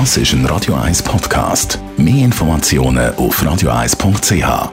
Das 0.00 0.16
ist 0.16 0.32
ein 0.32 0.44
Radio 0.46 0.74
1 0.74 1.04
Podcast. 1.04 1.78
Mehr 1.96 2.24
Informationen 2.24 3.14
auf 3.14 3.40
radio1.ch. 3.40 4.72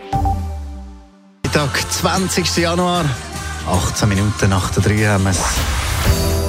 Mittag, 1.44 1.92
20. 1.92 2.58
Januar, 2.58 3.05
18 3.67 4.09
Minuten 4.09 4.49
nach 4.49 4.71
der 4.71 4.81
3 4.81 5.05
haben 5.05 5.25
wir 5.25 5.29
es. 5.29 5.39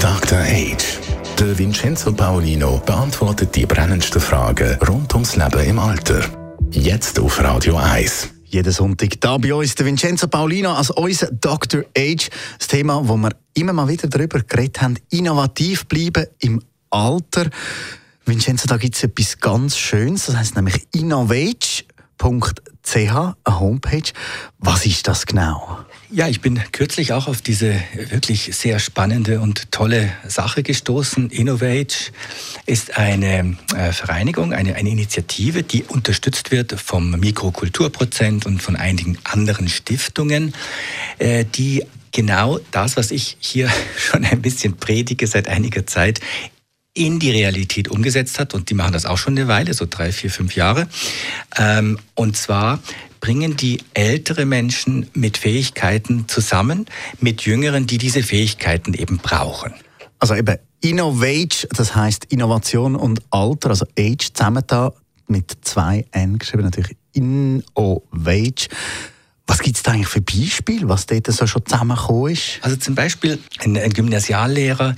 Dr. 0.01 0.39
Age. 0.39 0.99
Der 1.39 1.59
Vincenzo 1.59 2.15
Paolino 2.15 2.81
beantwortet 2.87 3.55
die 3.55 3.67
brennendsten 3.67 4.23
Fragen 4.23 4.79
rund 4.89 5.13
ums 5.13 5.37
Leben 5.37 5.67
im 5.67 5.79
Alter. 5.79 6.23
Jetzt 6.71 7.21
auf 7.21 7.45
Radio 7.45 7.77
1. 7.77 8.31
Jeden 8.47 8.73
Sonntag 8.73 9.21
da 9.21 9.37
bei 9.37 9.53
uns 9.53 9.75
der 9.75 9.85
Vincenzo 9.85 10.29
Paulino 10.29 10.73
als 10.73 10.89
unser 10.89 11.31
Dr. 11.31 11.83
Age. 11.95 12.31
Das 12.59 12.69
Thema, 12.69 13.07
wo 13.07 13.19
wir 13.19 13.33
immer 13.53 13.75
mal 13.75 13.89
wieder 13.89 14.09
darüber 14.09 14.41
geredet 14.41 14.81
haben, 14.81 14.97
innovativ 15.11 15.85
bleiben 15.85 16.25
im 16.39 16.63
Alter. 16.89 17.51
Vincenzo, 18.25 18.67
da 18.67 18.77
gibt 18.77 18.97
es 18.97 19.03
etwas 19.03 19.41
ganz 19.41 19.77
Schönes, 19.77 20.27
das 20.27 20.37
heißt 20.37 20.57
nämlich 20.57 20.87
innovage.ch, 20.93 21.85
eine 22.95 23.35
Homepage. 23.47 24.13
Was 24.59 24.87
ist 24.87 25.09
das 25.09 25.27
genau? 25.27 25.79
Ja, 26.15 26.29
ich 26.29 26.41
bin 26.43 26.61
kürzlich 26.73 27.15
auch 27.15 27.27
auf 27.27 27.41
diese 27.41 27.75
wirklich 28.11 28.51
sehr 28.55 28.79
spannende 28.79 29.41
und 29.41 29.73
tolle 29.73 30.13
Sache 30.29 30.63
gestoßen. 30.63 31.31
Innovage 31.31 32.13
ist 32.67 32.99
eine 32.99 33.57
äh, 33.75 33.93
Vereinigung, 33.93 34.53
eine, 34.53 34.75
eine 34.75 34.91
Initiative, 34.91 35.63
die 35.63 35.85
unterstützt 35.85 36.51
wird 36.51 36.79
vom 36.79 37.13
Mikrokulturprozent 37.13 38.45
und 38.45 38.63
von 38.63 38.77
einigen 38.77 39.17
anderen 39.25 39.69
Stiftungen, 39.69 40.55
äh, 41.19 41.47
die 41.47 41.87
genau 42.13 42.61
das, 42.71 42.97
was 42.97 43.11
ich 43.11 43.39
hier 43.41 43.71
schon 43.97 44.25
ein 44.25 44.43
bisschen 44.43 44.77
predige 44.77 45.27
seit 45.27 45.49
einiger 45.49 45.87
Zeit, 45.87 46.21
in 46.95 47.19
die 47.19 47.31
Realität 47.31 47.89
umgesetzt 47.89 48.39
hat. 48.39 48.55
Und 48.55 48.71
die 48.71 48.75
machen 48.75 48.93
das 48.93 49.07
auch 49.07 49.19
schon 49.19 49.37
eine 49.37 49.49
Weile, 49.49 49.75
so 49.75 49.87
drei, 49.89 50.13
vier, 50.13 50.31
fünf 50.31 50.55
Jahre. 50.55 50.89
Ähm, 51.57 51.99
und 52.15 52.37
zwar 52.37 52.81
bringen 53.21 53.57
die 53.57 53.79
ältere 53.95 54.45
Menschen 54.45 55.09
mit 55.15 55.37
Fähigkeiten 55.39 56.29
zusammen 56.29 56.87
mit 57.21 57.43
Jüngeren, 57.43 57.87
die 57.87 57.99
diese 57.99 58.23
Fähigkeiten 58.23 58.95
eben 58.95 59.19
brauchen. 59.19 59.73
Also 60.19 60.35
eben 60.35 60.57
Innovage, 60.81 61.69
das 61.71 61.95
heißt 61.95 62.27
Innovation 62.27 62.97
und 62.97 63.23
Alter, 63.31 63.71
also 63.71 63.87
Age 63.99 64.33
zusammen 64.35 64.65
da 64.67 64.93
mit 65.29 65.57
zwei 65.63 66.05
N 66.11 66.39
geschrieben, 66.39 66.65
natürlich 66.65 66.97
Innovage. 67.13 68.69
Was 69.53 69.59
gibt 69.59 69.77
es 69.77 69.83
da 69.83 69.93
eigentlich 69.93 70.09
für 70.09 70.23
Beispiele, 70.23 70.89
was 70.89 71.05
dort 71.05 71.27
so 71.27 71.47
schon 71.47 71.67
zusammengekommen 71.67 72.33
ist? 72.33 72.59
Also 72.63 72.77
zum 72.77 72.95
Beispiel 72.95 73.39
ein, 73.59 73.77
ein, 73.77 73.93
Gymnasiallehrer, 73.93 74.97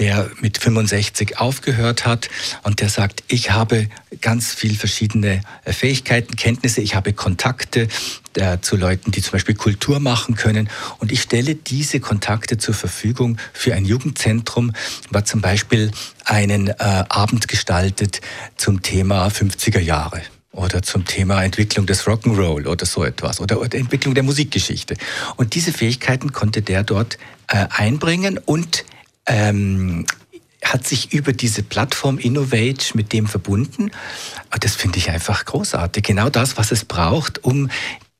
der 0.00 0.28
mit 0.40 0.58
65 0.58 1.38
aufgehört 1.38 2.04
hat 2.04 2.28
und 2.64 2.80
der 2.80 2.88
sagt, 2.88 3.22
ich 3.28 3.52
habe 3.52 3.88
ganz 4.20 4.52
viel 4.54 4.74
verschiedene 4.74 5.42
äh, 5.64 5.72
Fähigkeiten, 5.72 6.34
Kenntnisse, 6.34 6.80
ich 6.80 6.96
habe 6.96 7.12
Kontakte 7.12 7.86
äh, 8.34 8.58
zu 8.60 8.74
Leuten, 8.74 9.12
die 9.12 9.22
zum 9.22 9.34
Beispiel 9.34 9.54
Kultur 9.54 10.00
machen 10.00 10.34
können 10.34 10.68
und 10.98 11.12
ich 11.12 11.22
stelle 11.22 11.54
diese 11.54 12.00
Kontakte 12.00 12.58
zur 12.58 12.74
Verfügung 12.74 13.38
für 13.52 13.72
ein 13.74 13.84
Jugendzentrum, 13.84 14.72
was 15.10 15.26
zum 15.26 15.40
Beispiel 15.42 15.92
einen 16.24 16.70
äh, 16.70 16.74
Abend 17.08 17.46
gestaltet 17.46 18.20
zum 18.56 18.82
Thema 18.82 19.28
50er 19.28 19.78
Jahre 19.78 20.22
oder 20.52 20.82
zum 20.82 21.04
Thema 21.04 21.42
Entwicklung 21.42 21.86
des 21.86 22.04
Rock'n'Roll 22.04 22.66
oder 22.66 22.86
so 22.86 23.04
etwas 23.04 23.40
oder, 23.40 23.60
oder, 23.60 23.76
Entwicklung 23.76 24.14
der 24.14 24.22
Musikgeschichte. 24.22 24.96
Und 25.36 25.54
diese 25.54 25.72
Fähigkeiten 25.72 26.32
konnte 26.32 26.62
der 26.62 26.84
dort 26.84 27.18
äh, 27.48 27.66
einbringen 27.70 28.38
und 28.38 28.84
ähm, 29.26 30.06
hat 30.62 30.86
sich 30.86 31.12
über 31.12 31.32
diese 31.32 31.62
Plattform 31.62 32.18
Innovate 32.18 32.96
mit 32.96 33.12
dem 33.12 33.26
verbunden. 33.26 33.90
Und 34.52 34.64
das 34.64 34.76
finde 34.76 34.98
ich 34.98 35.10
einfach 35.10 35.44
großartig. 35.44 36.04
Genau 36.04 36.28
das, 36.28 36.56
was 36.56 36.70
es 36.70 36.84
braucht, 36.84 37.42
um 37.42 37.68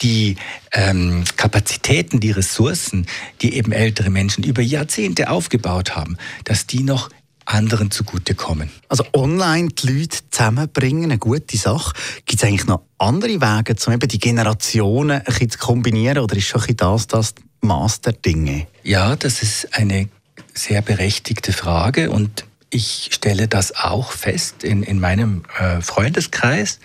die 0.00 0.36
ähm, 0.72 1.22
Kapazitäten, 1.36 2.18
die 2.18 2.32
Ressourcen, 2.32 3.06
die 3.40 3.54
eben 3.54 3.70
ältere 3.70 4.10
Menschen 4.10 4.42
über 4.42 4.60
Jahrzehnte 4.60 5.30
aufgebaut 5.30 5.94
haben, 5.94 6.16
dass 6.44 6.66
die 6.66 6.82
noch 6.82 7.10
anderen 7.44 7.90
zugutekommen. 7.90 8.70
Also 8.88 9.04
online 9.12 9.68
die 9.68 9.86
Leute 9.86 10.18
zusammenbringen, 10.30 11.04
eine 11.04 11.18
gute 11.18 11.56
Sache. 11.56 11.92
Gibt 12.26 12.42
es 12.42 12.48
eigentlich 12.48 12.66
noch 12.66 12.82
andere 12.98 13.40
Wege, 13.40 13.76
um 13.86 13.92
eben 13.92 14.08
die 14.08 14.18
Generationen 14.18 15.18
ein 15.18 15.24
bisschen 15.24 15.50
zu 15.50 15.58
kombinieren 15.58 16.18
oder 16.18 16.36
ist 16.36 16.46
schon 16.46 16.62
das 16.76 17.06
das 17.06 17.34
Master-Dinge? 17.60 18.66
Ja, 18.82 19.16
das 19.16 19.42
ist 19.42 19.76
eine 19.76 20.08
sehr 20.54 20.82
berechtigte 20.82 21.52
Frage 21.52 22.10
und 22.10 22.44
ich 22.70 23.10
stelle 23.12 23.48
das 23.48 23.74
auch 23.76 24.12
fest 24.12 24.64
in, 24.64 24.82
in 24.82 24.98
meinem 24.98 25.44
äh, 25.58 25.80
Freundeskreis. 25.82 26.78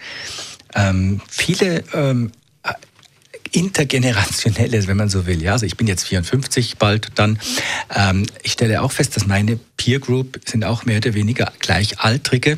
Ähm, 0.75 1.21
viele 1.29 1.83
ähm, 1.93 2.31
intergenerationelles, 3.51 4.87
wenn 4.87 4.97
man 4.97 5.09
so 5.09 5.25
will. 5.25 5.41
Ja, 5.41 5.53
also 5.53 5.65
ich 5.65 5.77
bin 5.77 5.87
jetzt 5.87 6.05
54 6.05 6.77
bald 6.77 7.11
dann. 7.15 7.39
Ähm, 7.95 8.25
ich 8.43 8.53
stelle 8.53 8.81
auch 8.81 8.91
fest, 8.91 9.15
dass 9.15 9.27
meine 9.27 9.59
Peer 9.77 9.99
Group 9.99 10.39
sind 10.45 10.63
auch 10.63 10.85
mehr 10.85 10.97
oder 10.97 11.13
weniger 11.13 11.51
gleichaltrige 11.59 12.57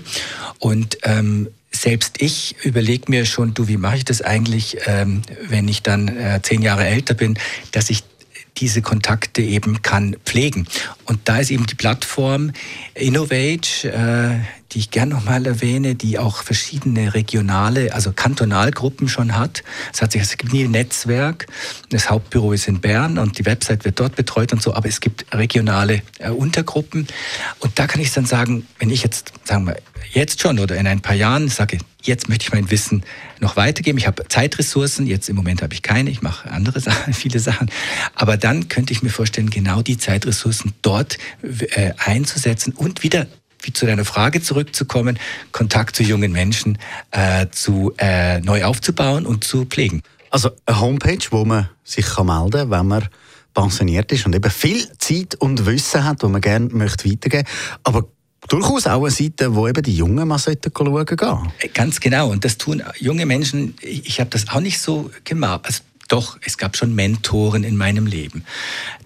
und 0.59 0.97
ähm, 1.03 1.49
selbst 1.71 2.21
ich 2.21 2.55
überlege 2.63 3.05
mir 3.09 3.25
schon, 3.25 3.53
du, 3.53 3.67
wie 3.67 3.77
mache 3.77 3.97
ich 3.97 4.05
das 4.05 4.21
eigentlich, 4.21 4.77
ähm, 4.85 5.21
wenn 5.47 5.67
ich 5.67 5.83
dann 5.83 6.07
äh, 6.07 6.39
zehn 6.41 6.61
Jahre 6.61 6.85
älter 6.85 7.13
bin, 7.13 7.37
dass 7.71 7.89
ich 7.89 8.03
diese 8.57 8.81
Kontakte 8.81 9.41
eben 9.41 9.81
kann 9.81 10.15
pflegen. 10.25 10.67
Und 11.05 11.19
da 11.25 11.37
ist 11.37 11.51
eben 11.51 11.65
die 11.65 11.75
Plattform 11.75 12.51
Innovate, 12.93 13.85
äh, 13.85 14.58
die 14.71 14.79
ich 14.79 14.91
gern 14.91 15.09
nochmal 15.09 15.45
erwähne, 15.45 15.95
die 15.95 16.19
auch 16.19 16.43
verschiedene 16.43 17.13
regionale, 17.13 17.93
also 17.93 18.11
Kantonalgruppen 18.11 19.09
schon 19.09 19.35
hat. 19.35 19.63
Es 19.93 20.01
hat 20.01 20.11
sich 20.11 20.21
das 20.21 20.37
Netzwerk, 20.51 21.47
das 21.89 22.09
Hauptbüro 22.09 22.53
ist 22.53 22.67
in 22.67 22.79
Bern 22.79 23.17
und 23.17 23.39
die 23.39 23.45
Website 23.45 23.85
wird 23.85 23.99
dort 23.99 24.15
betreut 24.15 24.53
und 24.53 24.61
so, 24.61 24.73
aber 24.73 24.87
es 24.87 24.99
gibt 24.99 25.25
regionale 25.33 26.01
äh, 26.19 26.29
Untergruppen. 26.29 27.07
Und 27.59 27.79
da 27.79 27.87
kann 27.87 28.01
ich 28.01 28.13
dann 28.13 28.25
sagen, 28.25 28.67
wenn 28.77 28.89
ich 28.89 29.03
jetzt, 29.03 29.33
sagen 29.43 29.65
wir, 29.65 29.77
jetzt 30.11 30.41
schon 30.41 30.59
oder 30.59 30.75
in 30.75 30.87
ein 30.87 31.01
paar 31.01 31.15
Jahren 31.15 31.49
sage, 31.49 31.79
jetzt 32.01 32.29
möchte 32.29 32.43
ich 32.43 32.53
mein 32.53 32.69
Wissen 32.71 33.03
noch 33.39 33.55
weitergeben. 33.55 33.97
Ich 33.97 34.07
habe 34.07 34.27
Zeitressourcen, 34.27 35.07
jetzt 35.07 35.29
im 35.29 35.35
Moment 35.35 35.61
habe 35.61 35.73
ich 35.73 35.81
keine, 35.81 36.09
ich 36.09 36.21
mache 36.21 36.49
andere 36.51 36.79
Sachen, 36.79 37.13
viele 37.15 37.39
Sachen. 37.39 37.71
Aber 38.15 38.37
dann 38.37 38.67
könnte 38.67 38.93
ich 38.93 39.01
mir 39.01 39.09
vorstellen, 39.09 39.49
genau 39.49 39.81
die 39.81 39.97
Zeitressourcen 39.97 40.73
dort 40.81 41.17
äh, 41.41 41.91
einzusetzen 41.97 42.73
und 42.73 43.03
wieder 43.03 43.27
wie 43.61 43.73
zu 43.73 43.85
deiner 43.85 44.05
Frage 44.05 44.41
zurückzukommen, 44.41 45.19
Kontakt 45.51 45.95
zu 45.95 46.03
jungen 46.03 46.31
Menschen 46.31 46.77
äh, 47.11 47.47
zu, 47.51 47.93
äh, 47.97 48.39
neu 48.41 48.63
aufzubauen 48.63 49.25
und 49.25 49.43
zu 49.43 49.65
pflegen. 49.65 50.01
Also 50.29 50.51
eine 50.65 50.79
Homepage, 50.79 51.25
wo 51.31 51.45
man 51.45 51.69
sich 51.83 52.05
kann 52.05 52.27
melden 52.27 52.51
kann, 52.51 52.71
wenn 52.71 52.87
man 52.87 53.09
pensioniert 53.53 54.11
ist 54.11 54.25
und 54.25 54.35
eben 54.35 54.51
viel 54.51 54.87
Zeit 54.99 55.35
und 55.35 55.65
Wissen 55.65 56.03
hat, 56.03 56.23
wo 56.23 56.29
man 56.29 56.41
gerne 56.41 56.69
möchte 56.69 57.09
weitergeben 57.09 57.45
möchte. 57.45 57.79
Aber 57.83 58.07
durchaus 58.47 58.87
auch 58.87 59.01
eine 59.01 59.11
Seite, 59.11 59.55
wo 59.55 59.67
eben 59.67 59.83
die 59.83 59.95
Jungen 59.95 60.27
mal 60.27 60.39
schauen 60.39 60.55
sollten 60.55 60.73
äh, 61.59 61.67
Ganz 61.67 61.99
genau. 61.99 62.29
Und 62.29 62.45
das 62.45 62.57
tun 62.57 62.83
junge 62.99 63.25
Menschen, 63.25 63.75
ich, 63.81 64.05
ich 64.05 64.19
habe 64.19 64.29
das 64.29 64.47
auch 64.49 64.59
nicht 64.59 64.79
so 64.79 65.09
gemacht. 65.23 65.61
Also 65.65 65.81
doch, 66.09 66.37
es 66.41 66.57
gab 66.57 66.75
schon 66.75 66.93
Mentoren 66.95 67.63
in 67.63 67.77
meinem 67.77 68.05
Leben. 68.05 68.43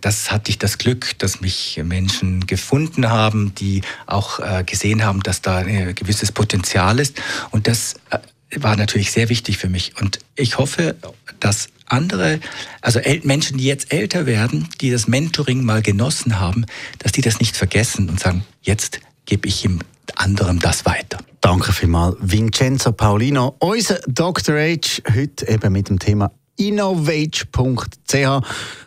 Das 0.01 0.31
hatte 0.31 0.49
ich 0.49 0.57
das 0.57 0.77
Glück, 0.77 1.17
dass 1.19 1.41
mich 1.41 1.79
Menschen 1.83 2.47
gefunden 2.47 3.09
haben, 3.09 3.53
die 3.55 3.81
auch 4.07 4.39
äh, 4.39 4.63
gesehen 4.63 5.03
haben, 5.03 5.21
dass 5.21 5.41
da 5.41 5.57
ein 5.57 5.93
gewisses 5.95 6.31
Potenzial 6.31 6.99
ist. 6.99 7.21
Und 7.51 7.67
das 7.67 7.95
äh, 8.09 8.19
war 8.55 8.75
natürlich 8.75 9.11
sehr 9.11 9.29
wichtig 9.29 9.57
für 9.57 9.69
mich. 9.69 9.99
Und 9.99 10.19
ich 10.35 10.57
hoffe, 10.57 10.95
dass 11.39 11.69
andere, 11.85 12.39
also 12.81 12.99
Menschen, 13.23 13.57
die 13.57 13.65
jetzt 13.65 13.93
älter 13.93 14.25
werden, 14.25 14.69
die 14.81 14.89
das 14.89 15.07
Mentoring 15.07 15.63
mal 15.63 15.81
genossen 15.81 16.39
haben, 16.39 16.65
dass 16.99 17.11
die 17.11 17.21
das 17.21 17.39
nicht 17.39 17.55
vergessen 17.55 18.09
und 18.09 18.19
sagen, 18.19 18.45
jetzt 18.61 18.99
gebe 19.25 19.47
ich 19.47 19.65
ihm 19.65 19.79
anderem 20.15 20.59
das 20.59 20.85
weiter. 20.85 21.19
Danke 21.41 21.73
vielmals, 21.73 22.15
Vincenzo 22.19 22.91
Paulino, 22.93 23.55
unser 23.59 23.99
Dr. 24.07 24.55
H, 24.55 25.01
heute 25.13 25.47
eben 25.47 25.73
mit 25.73 25.89
dem 25.89 25.99
Thema 25.99 26.31
innovage.ch, 26.57 28.13
eine 28.13 28.41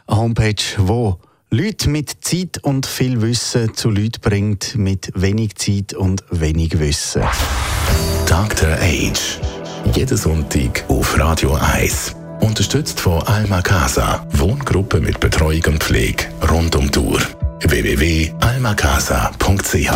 Homepage, 0.08 0.54
wo 0.78 1.18
Leute 1.50 1.88
mit 1.88 2.24
Zeit 2.24 2.58
und 2.62 2.86
viel 2.86 3.22
Wissen 3.22 3.74
zu 3.74 3.90
Leuten 3.90 4.20
bringt 4.20 4.76
mit 4.76 5.10
wenig 5.14 5.56
Zeit 5.56 5.94
und 5.94 6.24
wenig 6.30 6.78
Wissen. 6.78 7.22
Dr. 8.26 8.76
Age. 8.80 9.40
Jeden 9.94 10.16
Sonntag 10.16 10.84
auf 10.88 11.18
Radio 11.18 11.54
1. 11.54 12.14
Unterstützt 12.40 13.00
von 13.00 13.22
Alma 13.22 13.62
Casa. 13.62 14.26
Wohngruppe 14.32 15.00
mit 15.00 15.20
Betreuung 15.20 15.62
und 15.66 15.82
Pflege 15.82 16.26
rund 16.50 16.76
um 16.76 16.90
die 16.90 16.98
Uhr. 16.98 17.20
www.almacasa.ch 17.60 19.90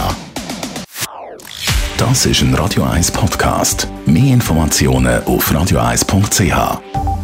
Das 1.99 2.27
ist 2.27 2.43
ein 2.43 2.55
Radio 2.55 2.85
1 2.85 3.11
Podcast. 3.11 3.89
Mehr 4.07 4.33
Informationen 4.33 5.23
auf 5.25 5.53
radio1.ch. 5.53 7.20